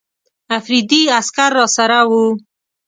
افریدي 0.57 1.01
عسکر 1.17 1.49
راسره 1.57 1.99
ول. 2.09 2.29